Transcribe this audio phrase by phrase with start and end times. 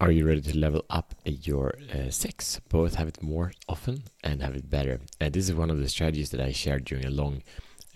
[0.00, 2.60] Are you ready to level up your uh, sex?
[2.68, 5.00] Both have it more often and have it better.
[5.20, 7.42] Uh, this is one of the strategies that I shared during a long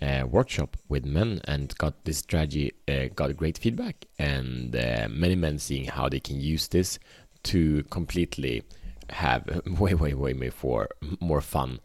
[0.01, 5.35] uh, workshop with men and got this strategy uh, got great feedback and uh, many
[5.35, 6.99] men seeing how they can use this
[7.43, 8.63] to completely
[9.09, 10.89] have way way way more
[11.21, 11.79] more fun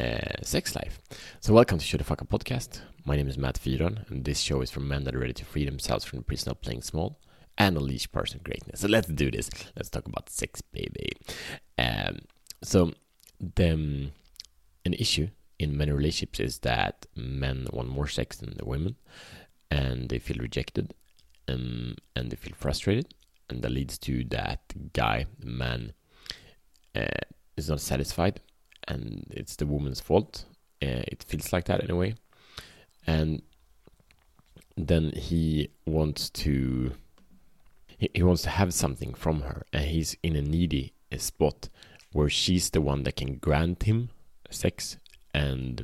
[0.00, 0.98] uh, sex life.
[1.38, 2.80] So welcome to Show the Fuck Up podcast.
[3.04, 5.44] My name is Matt Fyron and this show is for men that are ready to
[5.44, 7.20] free themselves from the prison of playing small
[7.60, 8.80] and unleash personal greatness.
[8.80, 9.50] So let's do this.
[9.76, 11.12] Let's talk about sex, baby.
[11.76, 12.20] Um,
[12.62, 12.92] so
[13.38, 14.12] the um,
[14.86, 18.96] an issue in many relationships is that men want more sex than the women,
[19.70, 20.94] and they feel rejected,
[21.48, 23.14] um, and they feel frustrated,
[23.50, 24.62] and that leads to that
[24.94, 25.92] guy, man,
[26.94, 27.24] uh,
[27.58, 28.40] is not satisfied,
[28.88, 30.46] and it's the woman's fault.
[30.82, 32.14] Uh, it feels like that anyway,
[33.06, 33.42] and
[34.78, 36.92] then he wants to
[38.00, 41.68] he, wants to have something from her, and he's in a needy spot
[42.12, 44.10] where she's the one that can grant him
[44.50, 44.96] sex,
[45.34, 45.82] and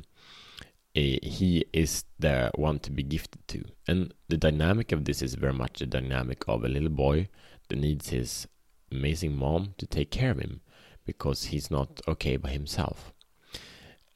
[0.96, 3.64] uh, he is the one to be gifted to.
[3.86, 7.28] And the dynamic of this is very much the dynamic of a little boy
[7.68, 8.48] that needs his
[8.90, 10.60] amazing mom to take care of him
[11.04, 13.12] because he's not okay by himself.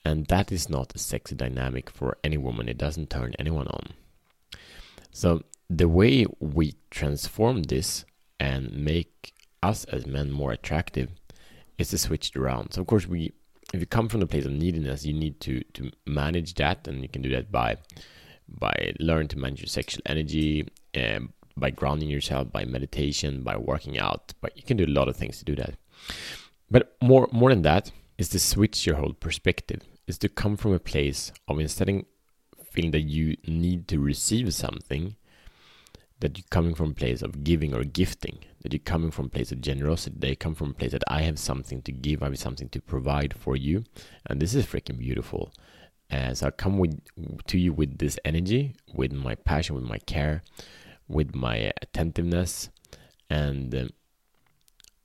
[0.05, 2.69] And that is not a sexy dynamic for any woman.
[2.69, 3.89] It doesn't turn anyone on.
[5.12, 8.04] So the way we transform this
[8.40, 9.32] and make
[9.62, 11.10] us as men more attractive
[11.78, 12.72] is to switch it around.
[12.72, 13.32] So of course we
[13.72, 17.02] if you come from the place of neediness, you need to to manage that, and
[17.02, 17.77] you can do that by
[18.48, 23.96] by learn to manage your sexual energy, um, by grounding yourself, by meditation, by working
[23.98, 24.34] out.
[24.40, 25.77] But you can do a lot of things to do that.
[26.68, 29.82] But more more than that is to switch your whole perspective.
[30.06, 32.05] Is to come from a place of instead of
[32.72, 35.14] feeling that you need to receive something,
[36.20, 39.30] that you're coming from a place of giving or gifting, that you're coming from a
[39.30, 42.27] place of generosity, they come from a place that I have something to give, I
[42.27, 43.84] have something to provide for you,
[44.27, 45.52] and this is freaking beautiful.
[46.10, 47.00] Uh, so I come with
[47.46, 50.42] to you with this energy, with my passion, with my care,
[51.08, 52.68] with my attentiveness,
[53.28, 53.90] and um,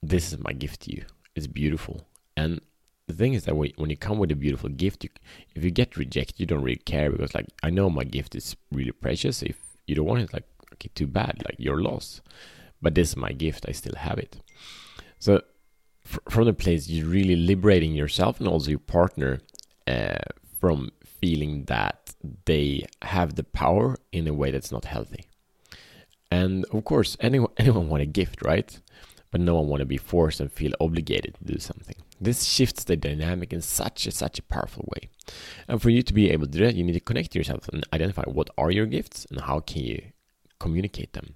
[0.02, 1.04] this is my gift to you.
[1.34, 2.60] It's beautiful, and
[3.06, 5.10] the thing is that when you come with a beautiful gift, you,
[5.54, 8.56] if you get rejected, you don't really care because, like, I know my gift is
[8.72, 9.42] really precious.
[9.42, 10.42] If you don't want it, like,
[10.76, 12.20] okay, too bad, like your loss.
[12.80, 14.40] But this is my gift, I still have it.
[15.18, 15.42] So
[16.06, 19.40] from the place, you're really liberating yourself and also your partner
[19.86, 20.18] uh,
[20.60, 25.26] from feeling that they have the power in a way that's not healthy.
[26.30, 28.78] And of course, anyone anyone want a gift, right?
[29.30, 31.96] But no one want to be forced and feel obligated to do something.
[32.20, 35.08] This shifts the dynamic in such a such a powerful way.
[35.68, 37.84] And for you to be able to do that, you need to connect yourself and
[37.92, 40.02] identify what are your gifts and how can you
[40.58, 41.34] communicate them.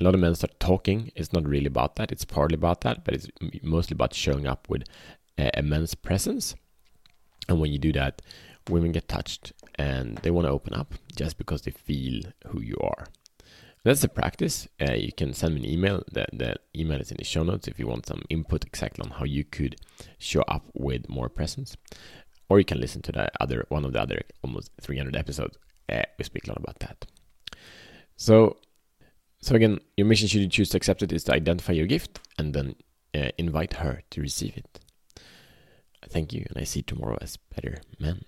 [0.00, 1.12] A lot of men start talking.
[1.14, 2.10] It's not really about that.
[2.10, 3.28] It's partly about that, but it's
[3.62, 4.84] mostly about showing up with
[5.38, 6.54] a men's presence.
[7.48, 8.22] And when you do that,
[8.68, 12.76] women get touched and they want to open up just because they feel who you
[12.80, 13.06] are.
[13.84, 14.68] That's the practice.
[14.80, 16.04] Uh, you can send me an email.
[16.10, 19.10] The, the email is in the show notes if you want some input exactly on
[19.10, 19.76] how you could
[20.18, 21.76] show up with more presence.
[22.48, 25.58] Or you can listen to the other one of the other almost 300 episodes.
[25.88, 27.06] Uh, we speak a lot about that.
[28.22, 28.58] So,
[29.40, 32.20] so again, your mission, should you choose to accept it, is to identify your gift
[32.38, 32.76] and then
[33.12, 34.78] uh, invite her to receive it.
[36.08, 38.24] Thank you, and I see tomorrow as better men.